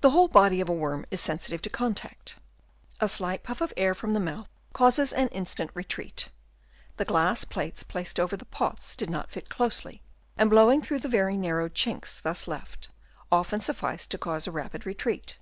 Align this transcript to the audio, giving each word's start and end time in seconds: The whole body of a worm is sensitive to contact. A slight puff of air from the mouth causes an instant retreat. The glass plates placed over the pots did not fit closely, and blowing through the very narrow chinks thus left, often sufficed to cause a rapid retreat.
The 0.00 0.10
whole 0.10 0.28
body 0.28 0.60
of 0.60 0.68
a 0.68 0.72
worm 0.72 1.06
is 1.10 1.20
sensitive 1.20 1.60
to 1.62 1.70
contact. 1.70 2.36
A 3.00 3.08
slight 3.08 3.42
puff 3.42 3.60
of 3.60 3.72
air 3.76 3.94
from 3.96 4.14
the 4.14 4.20
mouth 4.20 4.48
causes 4.72 5.12
an 5.12 5.26
instant 5.30 5.72
retreat. 5.74 6.28
The 6.98 7.04
glass 7.04 7.44
plates 7.44 7.82
placed 7.82 8.20
over 8.20 8.36
the 8.36 8.44
pots 8.44 8.94
did 8.94 9.10
not 9.10 9.32
fit 9.32 9.48
closely, 9.48 10.02
and 10.36 10.48
blowing 10.50 10.82
through 10.82 11.00
the 11.00 11.08
very 11.08 11.36
narrow 11.36 11.68
chinks 11.68 12.20
thus 12.22 12.46
left, 12.46 12.90
often 13.32 13.60
sufficed 13.60 14.08
to 14.12 14.18
cause 14.18 14.46
a 14.46 14.52
rapid 14.52 14.86
retreat. 14.86 15.36